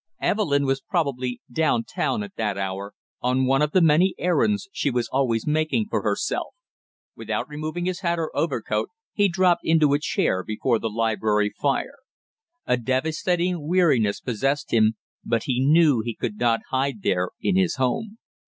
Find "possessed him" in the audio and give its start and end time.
14.19-14.95